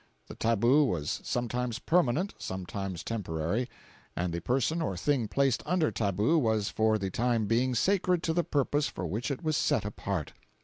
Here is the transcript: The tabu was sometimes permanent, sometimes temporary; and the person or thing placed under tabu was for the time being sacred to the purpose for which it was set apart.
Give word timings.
The 0.29 0.33
tabu 0.35 0.83
was 0.85 1.21
sometimes 1.23 1.77
permanent, 1.77 2.33
sometimes 2.39 3.03
temporary; 3.03 3.69
and 4.15 4.33
the 4.33 4.41
person 4.41 4.81
or 4.81 4.97
thing 4.97 5.27
placed 5.27 5.61
under 5.63 5.91
tabu 5.91 6.39
was 6.39 6.69
for 6.69 6.97
the 6.97 7.11
time 7.11 7.45
being 7.45 7.75
sacred 7.75 8.23
to 8.23 8.33
the 8.33 8.43
purpose 8.43 8.87
for 8.87 9.05
which 9.05 9.29
it 9.29 9.43
was 9.43 9.55
set 9.55 9.85
apart. 9.85 10.33